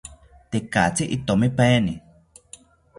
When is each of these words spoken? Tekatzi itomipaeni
Tekatzi 0.51 1.03
itomipaeni 1.17 1.95